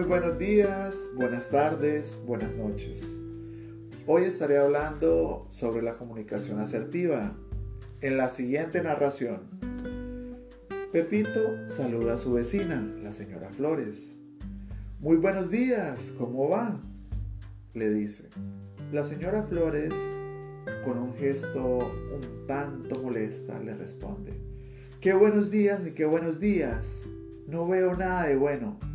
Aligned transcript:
buenos 0.00 0.38
días, 0.38 0.96
buenas 1.14 1.50
tardes, 1.50 2.22
buenas 2.24 2.56
noches. 2.56 3.18
Hoy 4.06 4.22
estaré 4.22 4.56
hablando 4.56 5.44
sobre 5.50 5.82
la 5.82 5.98
comunicación 5.98 6.60
asertiva 6.60 7.36
en 8.00 8.16
la 8.16 8.30
siguiente 8.30 8.82
narración. 8.82 9.42
Pepito 10.92 11.68
saluda 11.68 12.14
a 12.14 12.18
su 12.18 12.32
vecina, 12.32 12.80
la 13.02 13.12
señora 13.12 13.50
Flores. 13.50 14.16
Muy 14.98 15.18
buenos 15.18 15.50
días, 15.50 16.14
¿cómo 16.16 16.48
va? 16.48 16.80
le 17.74 17.90
dice. 17.90 18.30
La 18.92 19.04
señora 19.04 19.42
Flores, 19.42 19.92
con 20.84 20.96
un 20.96 21.14
gesto 21.16 21.78
un 21.78 22.46
tanto 22.46 23.00
molesta, 23.02 23.60
le 23.60 23.74
responde. 23.74 24.32
Qué 25.02 25.12
buenos 25.12 25.50
días 25.50 25.80
ni 25.80 25.90
qué 25.90 26.06
buenos 26.06 26.40
días. 26.40 26.86
No 27.46 27.68
veo 27.68 27.94
nada 27.94 28.26
de 28.28 28.36
bueno. 28.36 28.91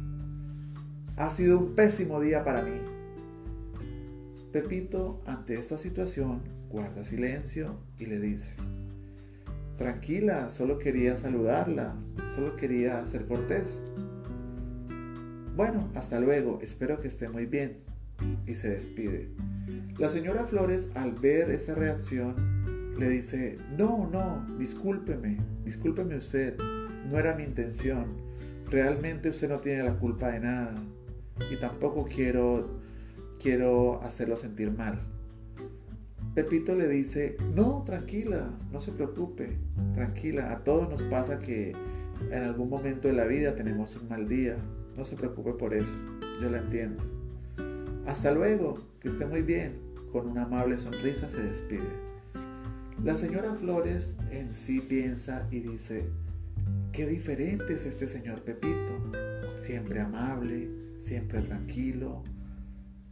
Ha 1.18 1.32
sido 1.32 1.58
un 1.58 1.74
pésimo 1.74 2.22
día 2.22 2.46
para 2.46 2.62
mí. 2.62 2.80
Pepito, 4.52 5.20
ante 5.26 5.56
esta 5.56 5.80
situación, 5.80 6.44
guarda 6.70 7.04
silencio 7.04 7.80
y 7.98 8.06
le 8.06 8.20
dice, 8.20 8.56
Tranquila, 9.80 10.52
solo 10.52 10.78
quería 10.78 11.18
saludarla, 11.18 11.96
solo 12.30 12.56
quería 12.56 13.04
ser 13.04 13.26
cortés. 13.26 13.80
Bueno, 15.56 15.90
hasta 15.96 16.20
luego, 16.20 16.60
espero 16.62 17.02
que 17.02 17.08
esté 17.08 17.30
muy 17.30 17.48
bien. 17.48 17.80
Y 18.46 18.54
se 18.54 18.70
despide. 18.70 19.32
La 19.98 20.10
señora 20.10 20.46
Flores, 20.46 20.92
al 20.94 21.14
ver 21.14 21.50
esta 21.50 21.74
reacción, 21.74 22.94
le 22.96 23.10
dice, 23.10 23.58
no, 23.76 24.08
no, 24.14 24.46
discúlpeme, 24.60 25.40
discúlpeme 25.66 26.18
usted, 26.18 26.56
no 27.10 27.18
era 27.18 27.36
mi 27.36 27.44
intención. 27.44 28.06
Realmente 28.70 29.30
usted 29.30 29.50
no 29.50 29.60
tiene 29.62 29.82
la 29.82 29.98
culpa 29.98 30.30
de 30.30 30.42
nada 30.42 30.76
y 31.52 31.58
tampoco 31.58 32.06
quiero, 32.06 32.80
quiero 33.40 34.02
hacerlo 34.04 34.38
sentir 34.38 34.72
mal. 34.72 35.02
Pepito 36.36 36.76
le 36.76 36.88
dice, 36.88 37.36
no, 37.56 37.84
tranquila, 37.84 38.52
no 38.72 38.80
se 38.80 38.92
preocupe, 38.92 39.58
tranquila, 39.96 40.52
a 40.52 40.64
todos 40.64 40.88
nos 40.88 41.02
pasa 41.04 41.40
que 41.40 41.74
en 42.32 42.44
algún 42.44 42.70
momento 42.70 43.08
de 43.08 43.16
la 43.16 43.26
vida 43.26 43.56
tenemos 43.56 43.96
un 43.96 44.08
mal 44.08 44.28
día, 44.28 44.58
no 44.96 45.06
se 45.06 45.16
preocupe 45.16 45.54
por 45.54 45.74
eso, 45.74 46.00
yo 46.40 46.52
la 46.52 46.60
entiendo. 46.60 47.04
Hasta 48.06 48.32
luego, 48.32 48.78
que 49.00 49.08
esté 49.08 49.26
muy 49.26 49.42
bien, 49.42 49.80
con 50.12 50.28
una 50.28 50.44
amable 50.44 50.78
sonrisa 50.78 51.30
se 51.30 51.42
despide. 51.42 51.90
La 53.04 53.16
señora 53.16 53.54
Flores 53.56 54.18
en 54.32 54.54
sí 54.54 54.80
piensa 54.82 55.48
y 55.52 55.62
dice, 55.62 56.08
qué 56.92 57.06
diferente 57.06 57.74
es 57.74 57.86
este 57.86 58.08
señor 58.08 58.44
Pepito, 58.44 59.12
siempre 59.54 60.02
amable, 60.02 60.70
siempre 60.98 61.42
tranquilo, 61.42 62.24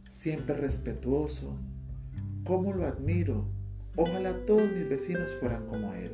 siempre 0.08 0.56
respetuoso. 0.56 1.58
¿Cómo 2.44 2.72
lo 2.72 2.86
admiro? 2.86 3.46
Ojalá 3.96 4.44
todos 4.46 4.70
mis 4.72 4.88
vecinos 4.88 5.34
fueran 5.40 5.66
como 5.66 5.94
él. 5.94 6.12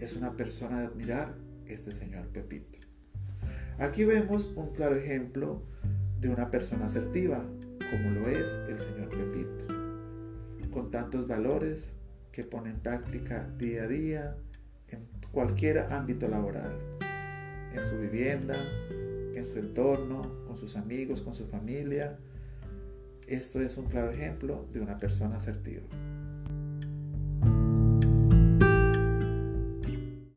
Es 0.00 0.16
una 0.16 0.36
persona 0.36 0.80
de 0.80 0.86
admirar 0.86 1.34
este 1.66 1.92
señor 1.92 2.26
Pepito. 2.28 2.78
Aquí 3.78 4.04
vemos 4.04 4.52
un 4.56 4.72
claro 4.74 4.96
ejemplo 4.96 5.62
de 6.20 6.28
una 6.28 6.50
persona 6.50 6.86
asertiva, 6.86 7.44
como 7.90 8.10
lo 8.10 8.28
es 8.28 8.50
el 8.68 8.78
señor 8.78 9.08
Pepito, 9.10 9.66
con 10.70 10.90
tantos 10.90 11.26
valores 11.26 11.96
que 12.30 12.44
pone 12.44 12.70
en 12.70 12.80
práctica 12.80 13.48
día 13.58 13.82
a 13.84 13.86
día 13.88 14.36
en 14.88 15.06
cualquier 15.32 15.78
ámbito 15.92 16.28
laboral, 16.28 16.78
en 17.74 17.82
su 17.82 17.98
vivienda, 17.98 18.56
en 19.34 19.46
su 19.46 19.58
entorno, 19.58 20.44
con 20.46 20.56
sus 20.56 20.76
amigos, 20.76 21.22
con 21.22 21.34
su 21.34 21.46
familia. 21.46 22.18
Esto 23.26 23.60
es 23.60 23.76
un 23.78 23.86
claro 23.86 24.10
ejemplo 24.10 24.66
de 24.72 24.80
una 24.80 24.98
persona 24.98 25.36
asertiva. 25.36 25.84